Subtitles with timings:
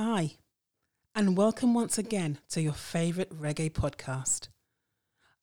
[0.00, 0.36] Hi,
[1.12, 4.46] and welcome once again to your favourite reggae podcast.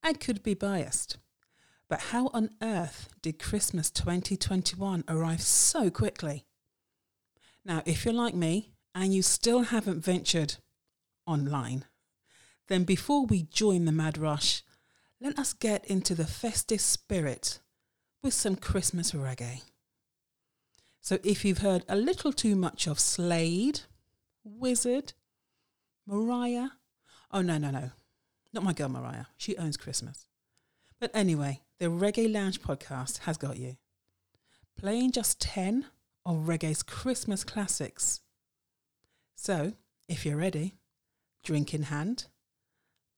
[0.02, 1.18] I could be biased,
[1.90, 6.46] but how on earth did Christmas 2021 arrive so quickly?
[7.66, 10.56] Now, if you're like me and you still haven't ventured
[11.28, 11.84] online,
[12.70, 14.64] then before we join the mad rush,
[15.20, 17.60] let us get into the festive spirit
[18.24, 19.64] with some Christmas reggae.
[21.02, 23.82] So if you've heard a little too much of Slade,
[24.46, 25.14] Wizzard,
[26.06, 26.70] Mariah,
[27.32, 27.90] oh no, no, no,
[28.54, 30.28] not my girl Mariah, she owns Christmas.
[31.00, 33.78] But anyway, the Reggae Lounge podcast has got you.
[34.78, 35.86] Playing just 10
[36.26, 38.22] of reggae's Christmas classics.
[39.36, 39.74] So,
[40.08, 40.76] if you're ready,
[41.44, 42.26] drink in hand,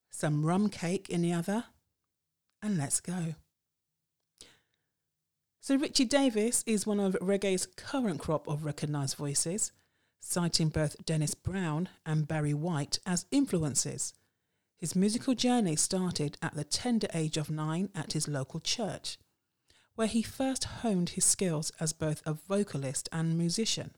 [0.10, 1.66] some rum cake in the other,
[2.62, 3.36] and let's go.
[5.60, 9.74] So, Richie Davis is one of reggae's current crop of recognised voices,
[10.20, 14.14] citing both Dennis Brown and Barry White as influences.
[14.78, 19.18] His musical journey started at the tender age of nine at his local church,
[19.96, 23.92] where he first honed his skills as both a vocalist and musician.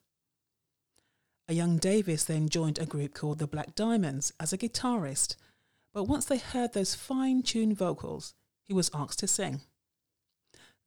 [1.49, 5.35] A young Davis then joined a group called the Black Diamonds as a guitarist,
[5.93, 9.61] but once they heard those fine tuned vocals, he was asked to sing.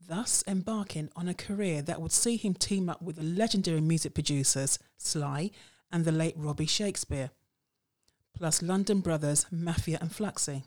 [0.09, 4.15] Thus, embarking on a career that would see him team up with the legendary music
[4.15, 5.51] producers Sly
[5.93, 7.31] and the late Robbie Shakespeare,
[8.35, 10.65] plus London brothers Mafia and Fluxy.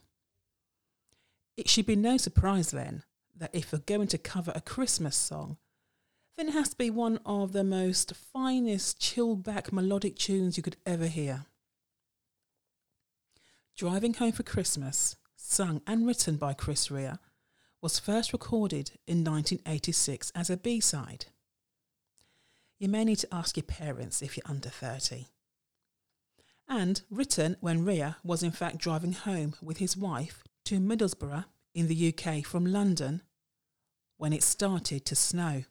[1.58, 3.04] It should be no surprise then
[3.36, 5.58] that if we're going to cover a Christmas song,
[6.38, 10.64] then it has to be one of the most finest chill back melodic tunes you
[10.64, 11.46] could ever hear.
[13.76, 17.14] Driving Home for Christmas, sung and written by Chris Rea,
[17.86, 21.28] was first recorded in 1986 as a B side.
[22.80, 25.28] You may need to ask your parents if you're under 30.
[26.68, 31.88] And written when Rea was in fact driving home with his wife to Middlesbrough in
[31.88, 33.22] the UK from London
[34.18, 35.66] when it started to snow.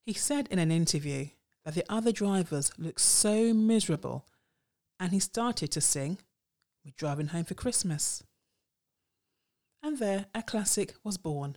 [0.00, 1.26] He said in an interview
[1.66, 4.24] that the other drivers looked so miserable
[4.98, 6.16] and he started to sing,
[6.86, 8.22] We're driving home for Christmas.
[9.82, 11.56] And there a classic was born.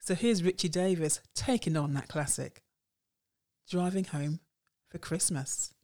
[0.00, 2.62] So here's Richie Davis taking on that classic,
[3.68, 4.40] Driving Home
[4.88, 5.74] for Christmas.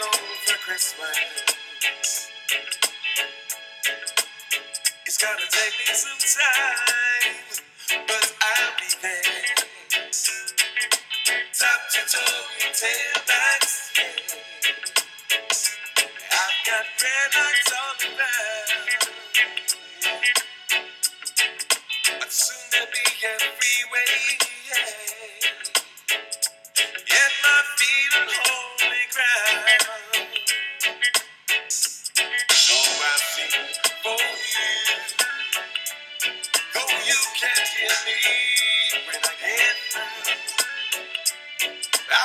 [0.00, 1.69] alone for Christmas.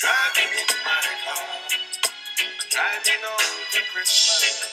[0.00, 1.46] Driving in my car,
[2.70, 4.70] driving on to Christmas.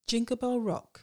[0.09, 1.01] Jingle Bell Rock,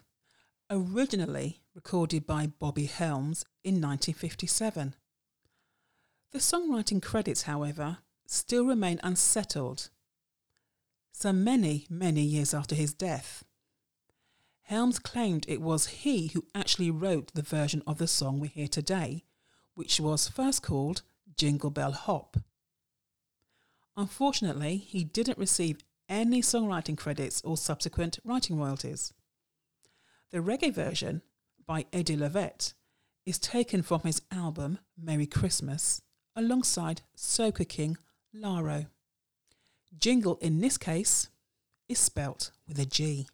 [0.68, 4.96] originally recorded by Bobby Helms in 1957.
[6.32, 9.90] The songwriting credits, however, still remain unsettled,
[11.12, 13.44] so many, many years after his death.
[14.62, 18.66] Helms claimed it was he who actually wrote the version of the song we hear
[18.66, 19.22] today,
[19.76, 21.02] which was first called
[21.36, 22.38] Jingle Bell Hop.
[23.96, 29.12] Unfortunately, he didn't receive any songwriting credits or subsequent writing royalties.
[30.30, 31.22] The reggae version,
[31.66, 32.74] by Eddie Lovette,
[33.24, 36.02] is taken from his album Merry Christmas
[36.34, 37.96] alongside Soca King
[38.32, 38.86] Laro.
[39.98, 41.28] Jingle in this case
[41.88, 43.26] is spelt with a G.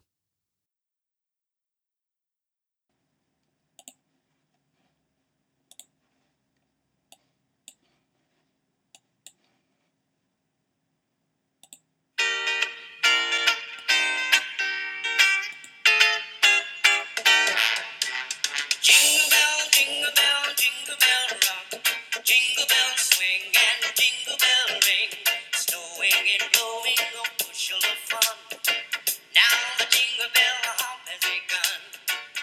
[30.22, 31.80] Jingle bell hop has begun.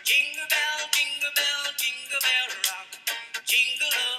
[0.04, 2.92] Jingle bell, jingle bell, jingle bell rock.
[3.48, 4.19] Jingle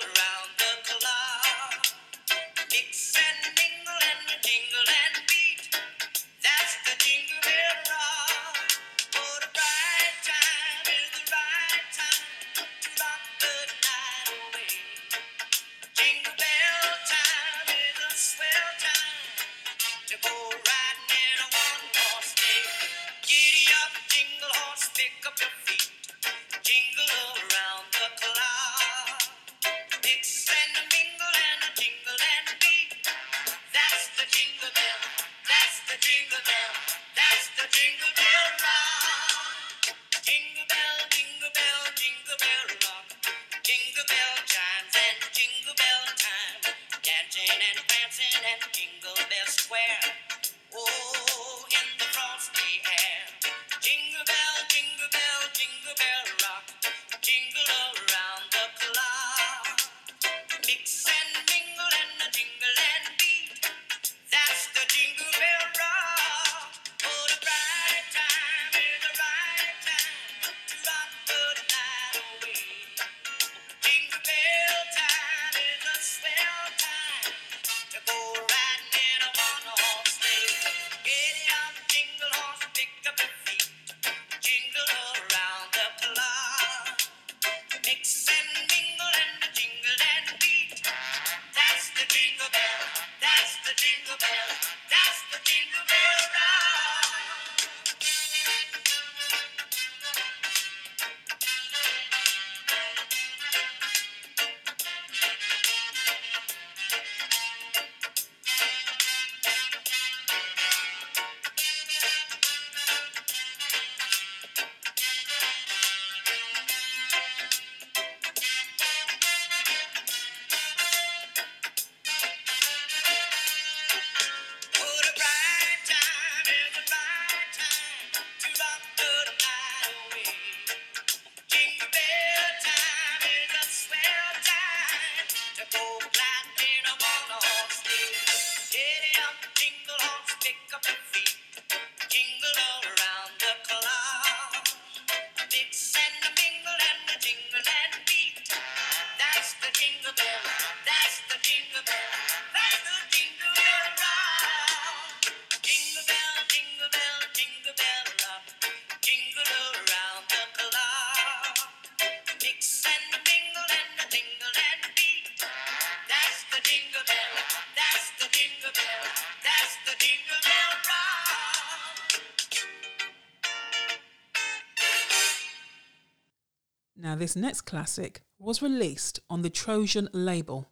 [177.20, 180.70] this next classic was released on the Trojan label,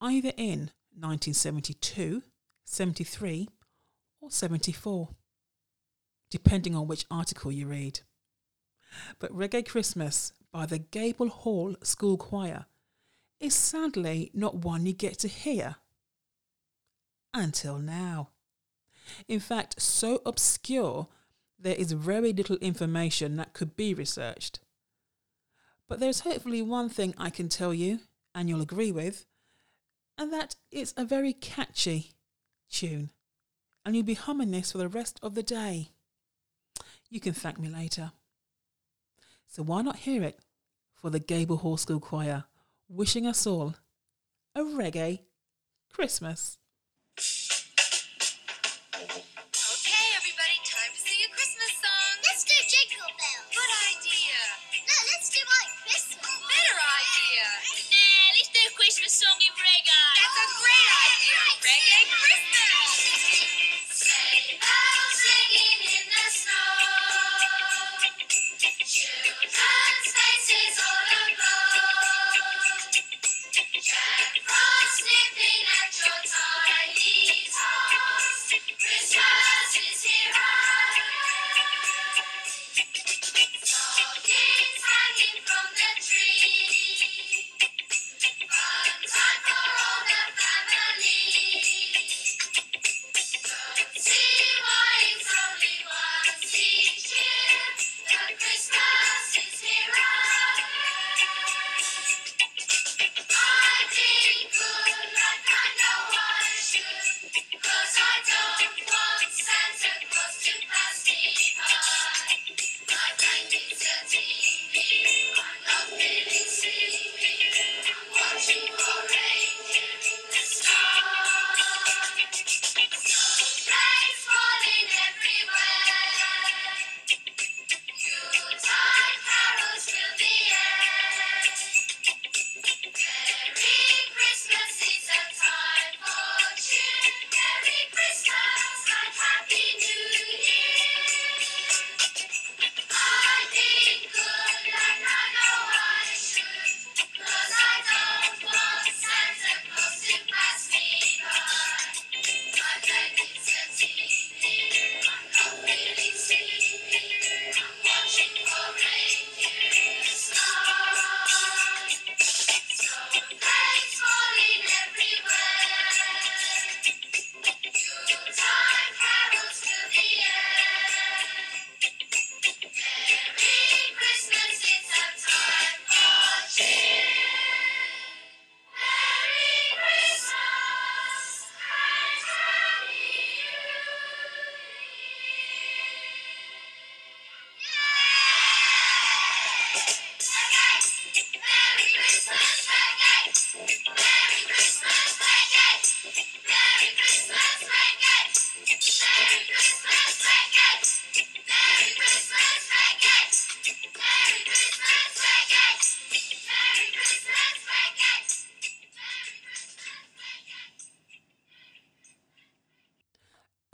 [0.00, 2.22] either in 1972,
[2.64, 3.48] 73,
[4.20, 5.10] or 74,
[6.30, 8.00] depending on which article you read.
[9.18, 12.64] But Reggae Christmas by the Gable Hall School Choir
[13.38, 15.76] is sadly not one you get to hear
[17.34, 18.30] until now.
[19.28, 21.08] In fact, so obscure
[21.58, 24.60] there is very little information that could be researched.
[25.88, 28.00] But there's hopefully one thing I can tell you,
[28.34, 29.26] and you'll agree with,
[30.18, 32.12] and that it's a very catchy
[32.70, 33.10] tune.
[33.84, 35.90] And you'll be humming this for the rest of the day.
[37.08, 38.12] You can thank me later.
[39.46, 40.40] So why not hear it
[40.94, 42.44] for the Gable Hall School Choir,
[42.88, 43.74] wishing us all
[44.56, 45.20] a reggae
[45.92, 46.58] Christmas.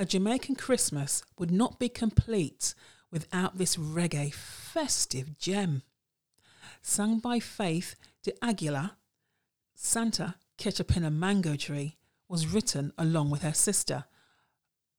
[0.02, 2.74] A Jamaican Christmas would not be complete
[3.12, 5.82] without this reggae festive gem.
[6.82, 7.94] Sung by Faith
[8.24, 8.96] de Aguilar,
[9.76, 14.06] Santa Ketchup in a Mango Tree was written along with her sister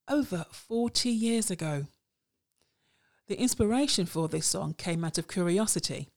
[0.07, 1.87] over 40 years ago.
[3.27, 6.07] The inspiration for this song came out of curiosity.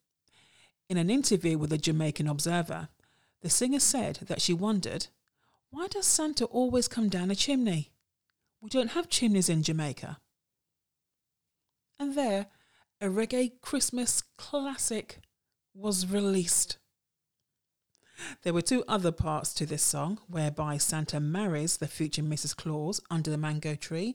[0.89, 2.91] In an interview with the Jamaican Observer,
[3.43, 5.09] the singer said that she wondered,
[5.71, 7.91] why does Santa always come down a chimney?
[8.61, 10.19] We don't have chimneys in Jamaica.
[11.99, 12.47] And there,
[13.01, 15.21] a reggae Christmas classic
[15.75, 16.79] was released.
[18.43, 22.57] There were two other parts to this song, whereby Santa marries the future Mrs.
[22.57, 24.15] Claus under the mango tree.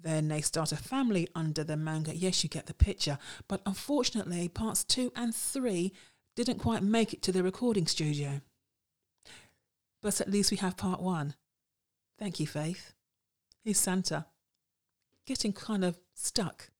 [0.00, 2.12] Then they start a family under the mango.
[2.12, 3.18] Yes, you get the picture.
[3.48, 5.92] But unfortunately, parts two and three
[6.36, 8.40] didn't quite make it to the recording studio.
[10.02, 11.34] But at least we have part one.
[12.18, 12.92] Thank you, Faith.
[13.68, 14.24] Here's Santa
[15.26, 16.70] getting kind of stuck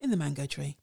[0.00, 0.76] in the mango tree.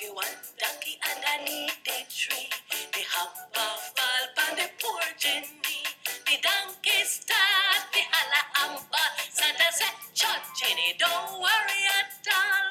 [0.00, 0.24] Lucky one
[0.58, 2.48] donkey underneath the tree.
[2.92, 5.84] The hopper fall on the poor Jenny.
[6.24, 9.12] The donkey start the holla and ball.
[9.28, 12.69] Santa said, Chut, Jenny, don't worry at all.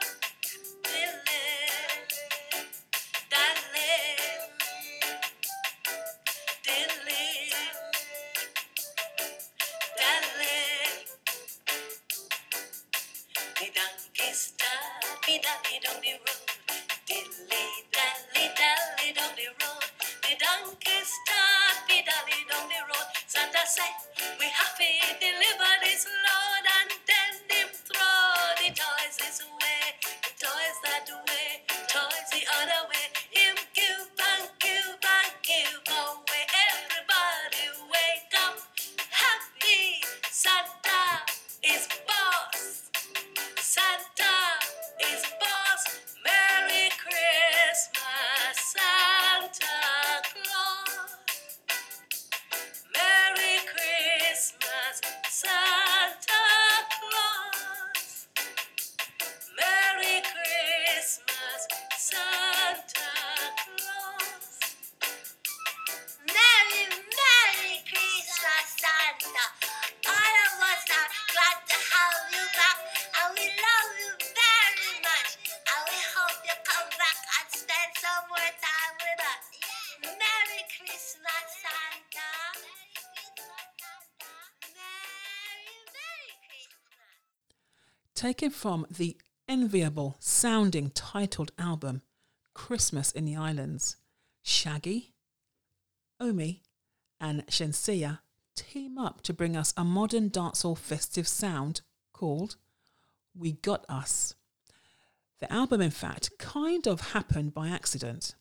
[88.20, 89.16] Taken from the
[89.48, 92.02] enviable sounding titled album
[92.54, 93.96] Christmas in the Islands,
[94.44, 95.14] Shaggy,
[96.20, 96.62] Omi,
[97.22, 98.20] and Shenseea
[98.58, 101.80] team up to bring us a modern dancehall festive sound
[102.12, 102.58] called
[103.34, 104.36] We Got Us.
[105.40, 108.36] The album, in fact, kind of happened by accident.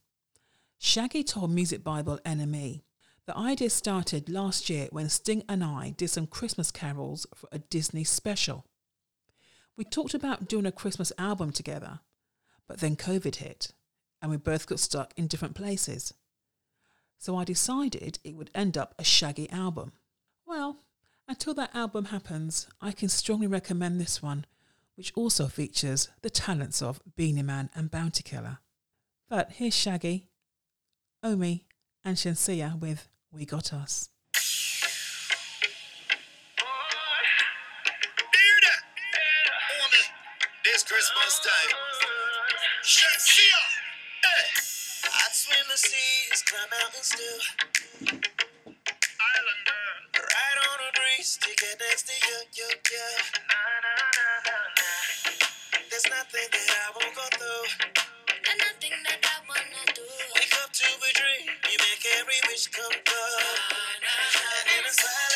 [0.80, 2.80] Shaggy told Music Bible NME
[3.26, 7.60] the idea started last year when Sting and I did some Christmas carols for a
[7.60, 8.66] Disney special.
[9.78, 12.00] We talked about doing a Christmas album together,
[12.66, 13.70] but then COVID hit
[14.20, 16.12] and we both got stuck in different places.
[17.16, 19.92] So I decided it would end up a Shaggy album.
[20.44, 20.78] Well,
[21.28, 24.46] until that album happens, I can strongly recommend this one,
[24.96, 28.58] which also features the talents of Beenie Man and Bounty Killer.
[29.28, 30.26] But here's Shaggy,
[31.22, 31.66] Omi,
[32.04, 34.08] and Shenseea with We Got Us.
[41.48, 41.72] Time.
[42.84, 43.62] Shenseea!
[44.20, 44.44] Hey!
[45.08, 47.38] I'd swim the seas, climb mountains too.
[49.16, 49.84] Islander.
[50.12, 53.08] Ride on a breeze to get next to you, you, you.
[55.88, 57.88] There's nothing that I won't go through.
[58.28, 60.04] And nothing that I wanna do.
[60.36, 63.40] Wake up to a dream, you make every wish come true.
[64.04, 65.27] And in a silent night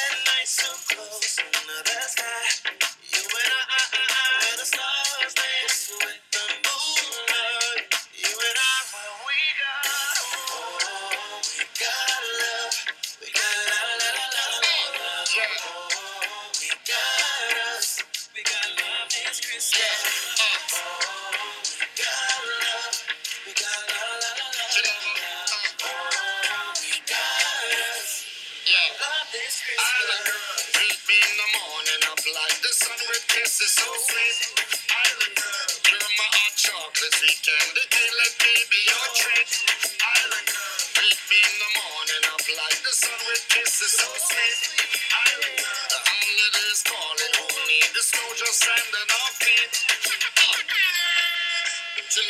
[52.23, 52.25] I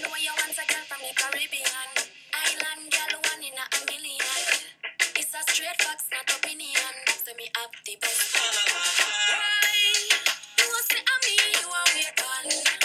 [0.00, 1.92] know you want a girl from the Caribbean.
[2.32, 3.20] Island girl,
[3.60, 4.64] a million.
[5.14, 5.76] It's a straight
[6.10, 6.94] not opinion.
[7.36, 7.98] Me up the.
[8.00, 8.08] Why?
[10.58, 10.64] You
[11.04, 11.68] I mean,
[12.48, 12.83] you.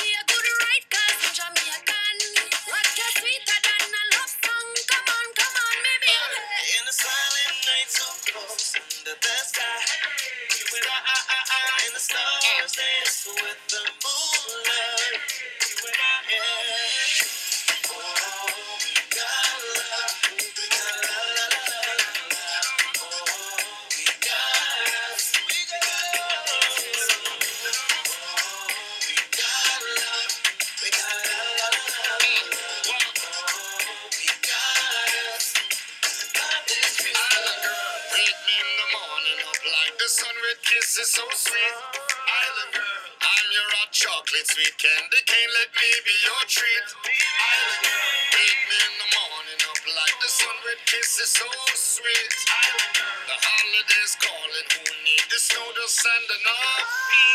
[40.99, 41.75] Kisses so sweet.
[42.27, 45.51] Island girl, I'm your hot chocolate sweet candy cane.
[45.55, 46.87] Let me be your treat.
[46.91, 52.31] Island girl, wake me in the morning up like the sun with kisses so sweet.
[52.51, 54.67] Island girl, the holidays calling.
[54.75, 57.28] Who need the snow, the sand, and our feet?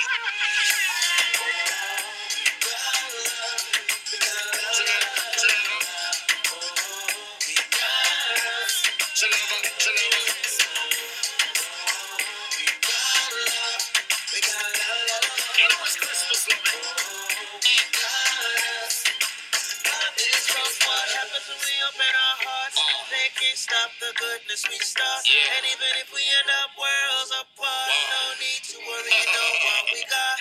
[24.62, 25.34] The goodness we.
[25.34, 25.56] Yeah.
[25.56, 29.84] And even if we end up worlds apart, no need to worry, you know what
[29.92, 30.38] we got.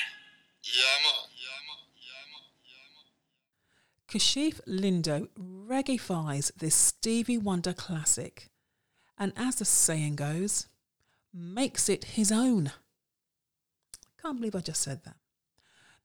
[4.08, 8.49] Kashif Lindo reggaeifies this Stevie Wonder classic,
[9.17, 10.67] and as the saying goes,
[11.34, 12.71] makes it his own.
[14.21, 15.15] Can't believe I just said that.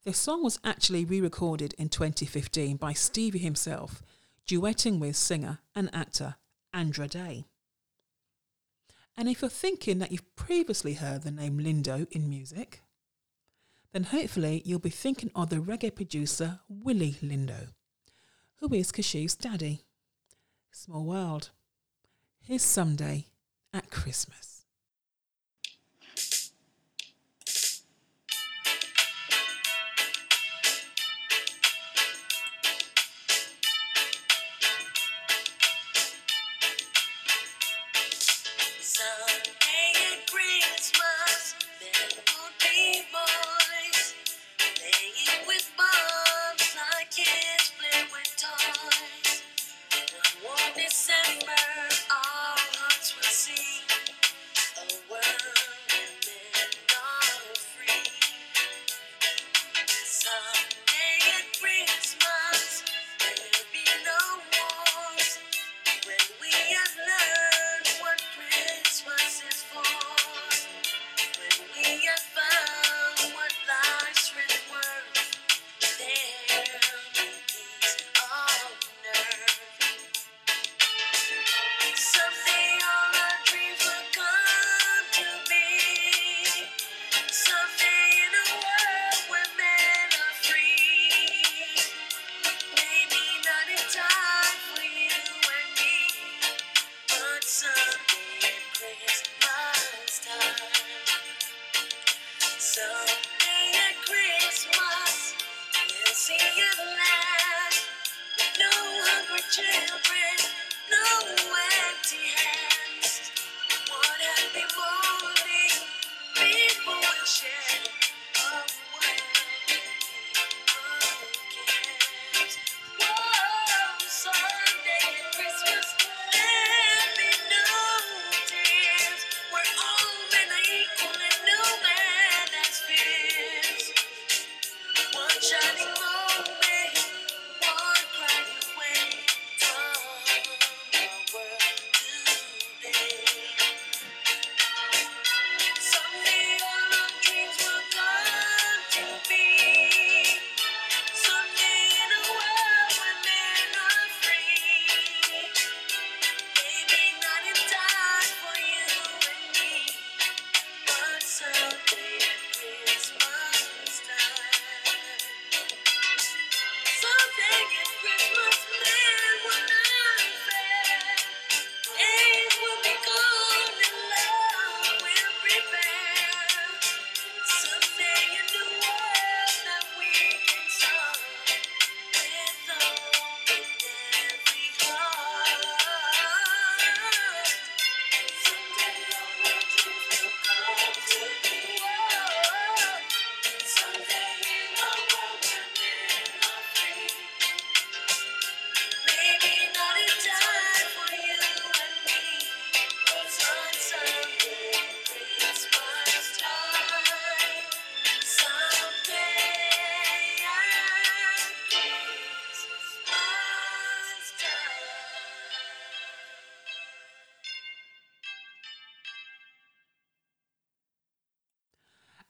[0.05, 4.01] The song was actually re recorded in 2015 by Stevie himself,
[4.47, 6.37] duetting with singer and actor
[6.73, 7.45] Andra Day.
[9.17, 12.81] And if you're thinking that you've previously heard the name Lindo in music,
[13.91, 17.69] then hopefully you'll be thinking of the reggae producer Willie Lindo,
[18.57, 19.81] who is Kashif's daddy.
[20.71, 21.49] Small world.
[22.39, 23.27] Here's someday
[23.73, 24.58] at Christmas.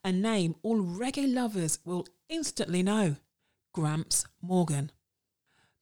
[0.10, 3.16] A name all reggae lovers will instantly know
[3.74, 4.92] Gramps Morgan.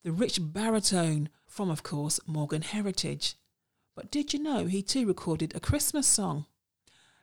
[0.03, 3.35] The rich baritone from, of course, Morgan heritage.
[3.95, 6.45] But did you know he too recorded a Christmas song?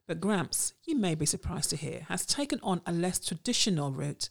[0.06, 4.30] But Gramps, you may be surprised to hear, has taken on a less traditional route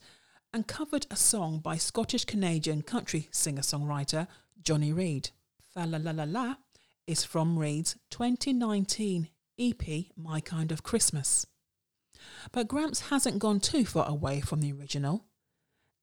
[0.52, 4.26] and covered a song by Scottish Canadian country singer songwriter
[4.60, 5.30] Johnny Reid.
[5.72, 6.56] Fa La La La La
[7.06, 9.28] is from Reid's 2019
[9.60, 11.46] EP My Kind of Christmas.
[12.52, 15.24] But Gramps hasn't gone too far away from the original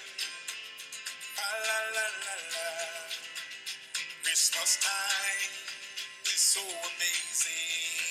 [4.23, 5.53] Christmas time
[6.27, 8.02] is so amazing.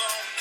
[0.00, 0.39] song.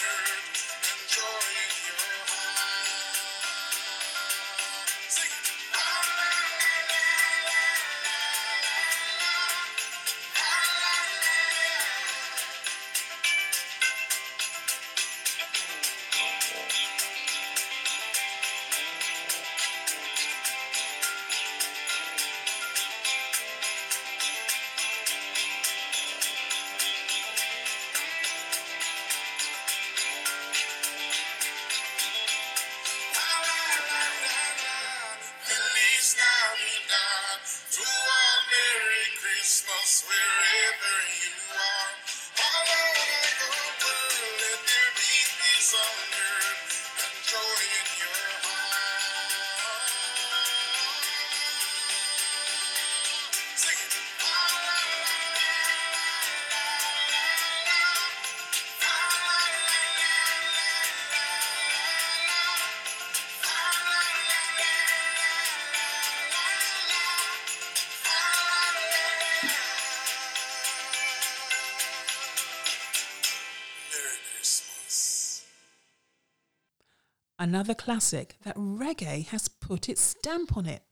[77.50, 80.84] Another classic that reggae has put its stamp on it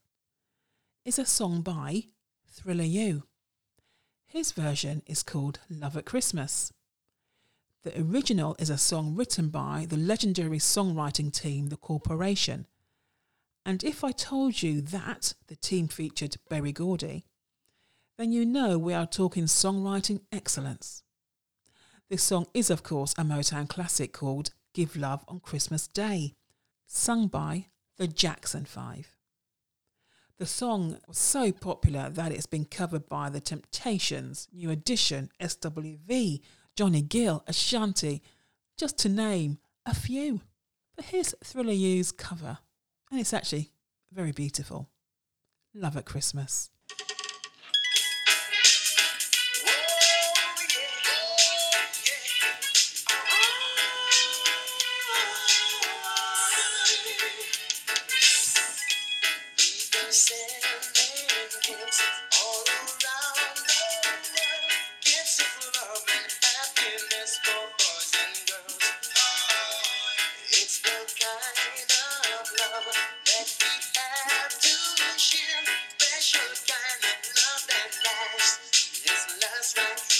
[1.04, 2.06] is a song by
[2.50, 3.22] Thriller U.
[4.26, 6.72] His version is called Love at Christmas.
[7.84, 12.66] The original is a song written by the legendary songwriting team, The Corporation.
[13.64, 17.24] And if I told you that the team featured Berry Gordy,
[18.16, 21.04] then you know we are talking songwriting excellence.
[22.10, 26.34] This song is, of course, a Motown classic called Give Love on Christmas Day,
[26.88, 27.66] sung by
[27.98, 29.14] the Jackson Five.
[30.38, 36.40] The song was so popular that it's been covered by The Temptations, New Edition, SWV,
[36.76, 38.22] Johnny Gill, Ashanti,
[38.76, 40.40] just to name a few.
[40.96, 42.58] But here's Thriller U's cover,
[43.10, 43.72] and it's actually
[44.12, 44.88] very beautiful.
[45.74, 46.70] Love at Christmas.
[79.68, 80.17] Stop.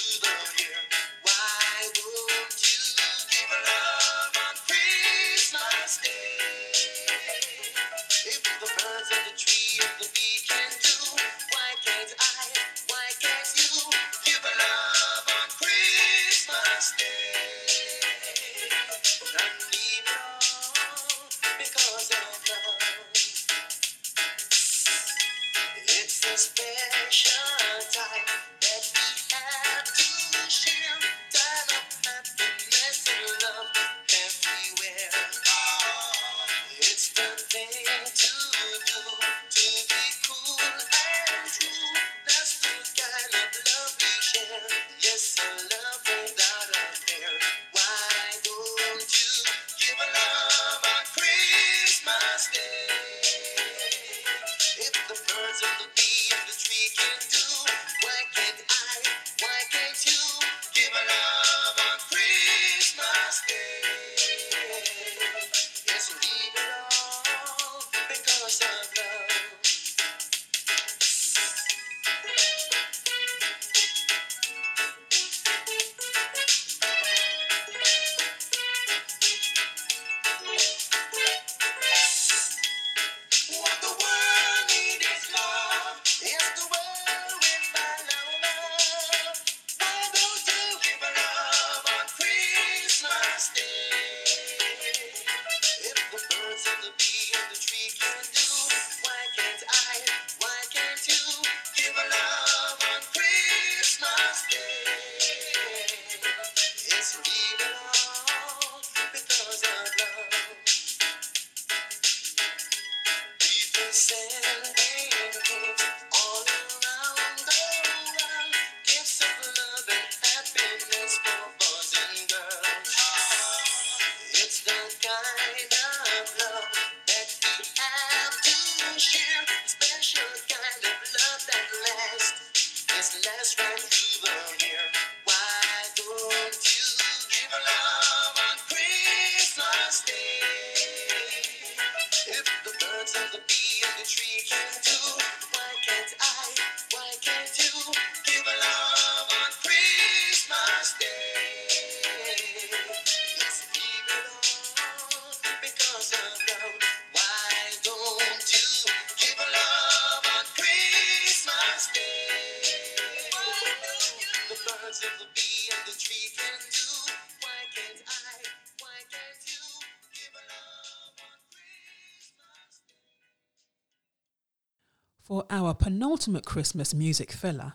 [175.29, 177.75] For our penultimate Christmas music filler,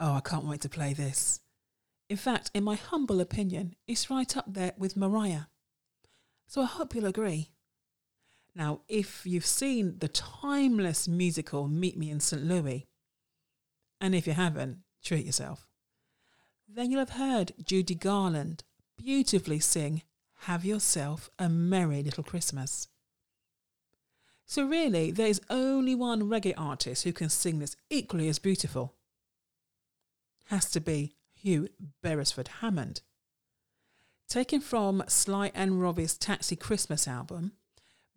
[0.00, 1.40] oh, I can't wait to play this.
[2.08, 5.48] In fact, in my humble opinion, it's right up there with Mariah.
[6.46, 7.50] So I hope you'll agree.
[8.54, 12.42] Now, if you've seen the timeless musical Meet Me in St.
[12.42, 12.86] Louis,
[14.00, 15.66] and if you haven't, Treat yourself.
[16.68, 18.64] Then you'll have heard Judy Garland
[18.98, 20.02] beautifully sing
[20.40, 22.88] Have Yourself a Merry Little Christmas.
[24.44, 28.96] So, really, there is only one reggae artist who can sing this equally as beautiful.
[30.48, 31.70] Has to be Hugh
[32.02, 33.00] Beresford Hammond.
[34.28, 37.52] Taken from Sly and Robbie's Taxi Christmas album,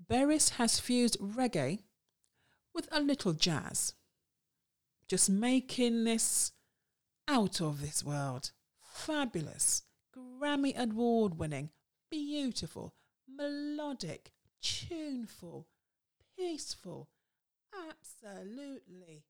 [0.09, 1.83] Beres has fused reggae
[2.75, 3.93] with a little jazz,
[5.07, 6.51] just making this
[7.31, 8.51] out of this world,
[8.81, 11.69] fabulous, Grammy award winning,
[12.09, 12.93] beautiful,
[13.25, 15.65] melodic, tuneful,
[16.37, 17.07] peaceful,
[17.89, 19.23] absolutely.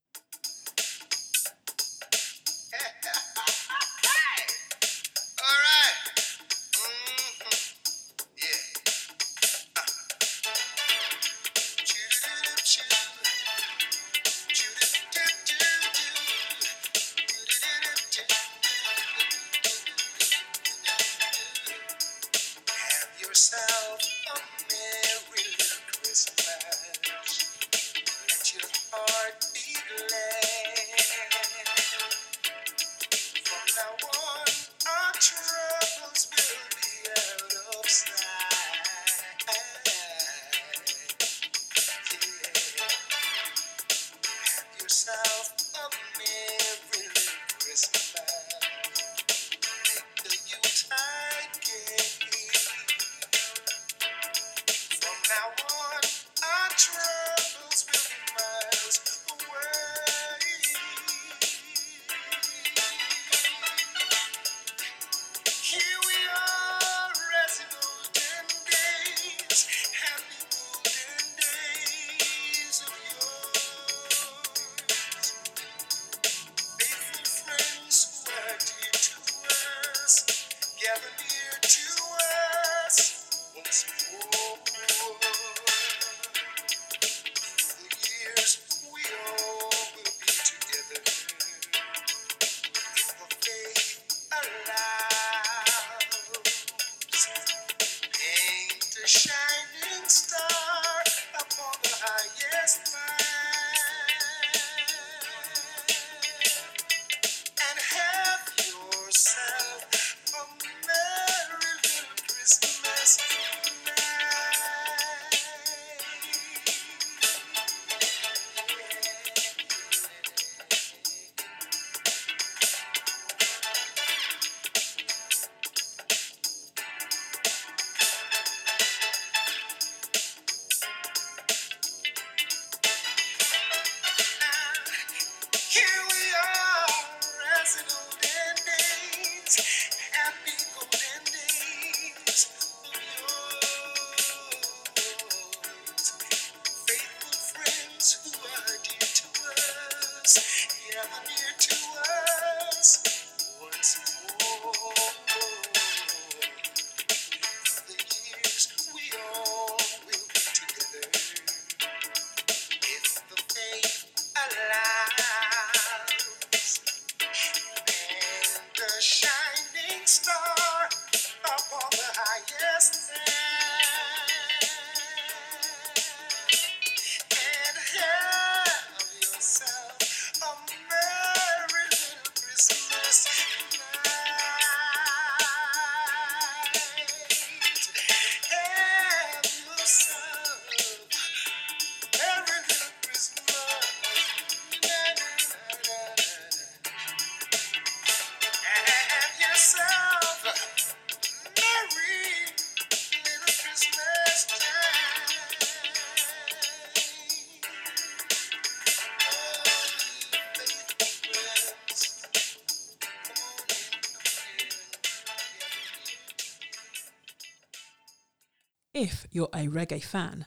[219.32, 220.46] You're a reggae fan,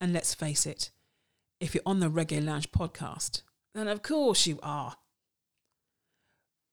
[0.00, 0.90] and let's face it,
[1.60, 3.42] if you're on the Reggae Lounge podcast,
[3.74, 4.96] then of course you are.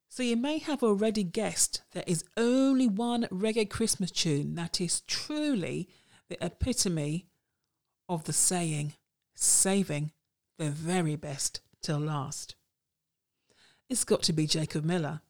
[0.09, 5.01] So you may have already guessed there is only one reggae Christmas tune that is
[5.01, 5.89] truly
[6.30, 7.26] the epitome
[8.07, 8.93] of the saying,
[9.34, 10.11] saving
[10.59, 12.55] the very best till last.
[13.89, 15.22] It's got to be Jacob Miller.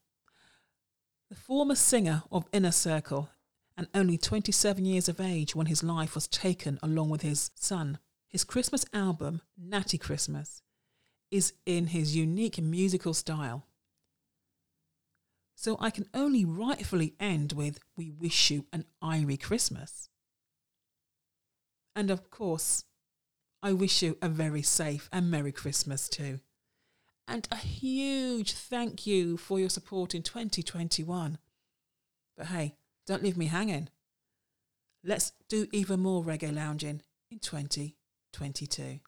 [1.29, 3.29] The former singer of Inner Circle
[3.77, 7.99] and only 27 years of age when his life was taken along with his son.
[8.27, 10.61] His Christmas album, Natty Christmas,
[11.31, 13.65] is in his unique musical style.
[15.55, 20.09] So I can only rightfully end with We Wish You an Irie Christmas.
[21.95, 22.85] And of course,
[23.61, 26.39] I wish you a very safe and Merry Christmas too.
[27.27, 31.37] And a huge thank you for your support in 2021.
[32.35, 33.89] But hey, don't leave me hanging.
[35.03, 38.81] Let's do even more reggae lounging in 2022.
[38.81, 38.99] We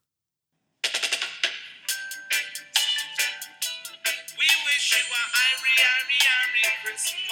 [4.65, 7.25] wish you a Irie, Irie, Irie Christmas.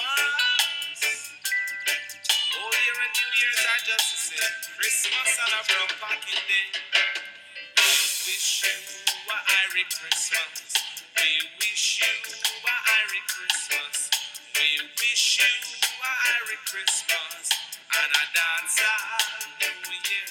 [5.43, 5.59] And a
[5.99, 6.67] pocket day.
[7.75, 7.83] We
[8.25, 8.75] wish you
[9.27, 10.73] a Christmas.
[11.17, 12.13] We wish you
[12.63, 12.77] a
[13.27, 14.09] Christmas.
[14.55, 17.47] We wish you a Christmas
[17.95, 20.29] and a dance all New Year.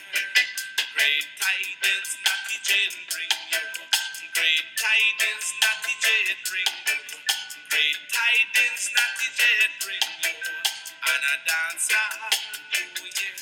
[0.92, 3.64] Great tidings, Natty Jane bring you.
[4.36, 6.98] Great tidings, Natty Jane bring you.
[7.72, 10.36] Great tidings, Natty Jane bring you.
[11.08, 12.36] And a dance all
[12.76, 13.36] New Year.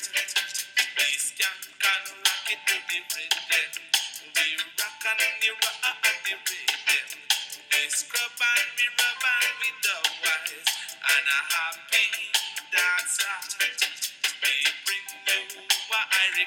[0.97, 3.71] We skank and rock it to the rhythm.
[4.35, 4.47] We
[4.79, 7.19] rock and we rock at the rhythm.
[7.71, 9.40] We scrub and we rub and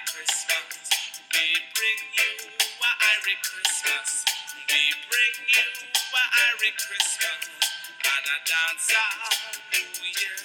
[0.05, 0.85] Christmas.
[1.33, 4.25] We bring you a Irie Christmas.
[4.69, 7.43] We bring you a Irie Christmas.
[8.05, 8.93] And a dance
[9.73, 10.39] New Year.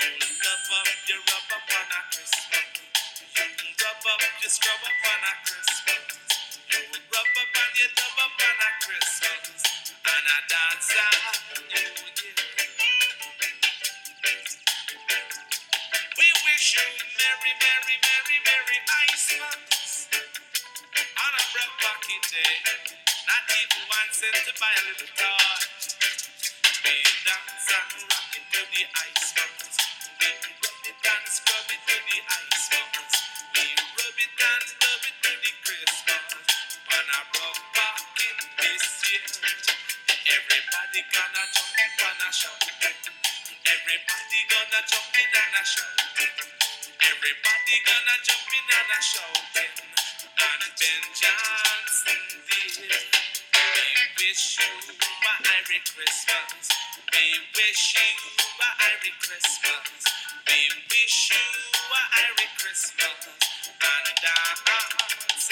[0.00, 2.68] You love up, you rub up on a Christmas.
[3.36, 6.04] You rub up, you scrub up on a Christmas.
[6.72, 6.80] You
[7.12, 9.60] rub up and you dub up on a Christmas.
[9.92, 10.88] And a dance
[11.68, 11.73] New
[16.74, 20.10] Merry, merry, merry, merry Christmas.
[21.02, 22.54] On a bread pocket day,
[23.30, 25.58] not even one cent to buy a little toy.
[26.82, 29.58] We dance and rock it to the ice box.
[30.18, 32.94] We rub it and scrub it to the ice box.
[33.54, 36.26] We rub it and rub it to the Christmas.
[36.90, 39.26] On a broad pocket this year.
[40.26, 42.62] Everybody gonna jump and a shout.
[43.62, 46.03] Everybody gonna jump in and a shout.
[47.64, 49.72] Everybody gonna jump in and a shouting.
[50.36, 52.92] And Ben Johnson did.
[52.92, 53.88] We
[54.20, 56.68] wish you a Irie Christmas.
[57.08, 57.24] We
[57.56, 58.12] wish you
[58.60, 60.04] a Irie Christmas.
[60.44, 60.60] We
[60.92, 61.40] wish you
[61.88, 63.32] a Irie Christmas.
[63.80, 64.60] And dance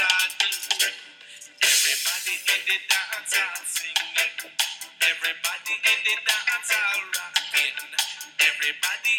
[0.04, 0.52] all do.
[1.64, 4.52] Everybody in the dance hall singing.
[5.00, 7.88] Everybody in the dance hall rocking.
[8.36, 9.14] Everybody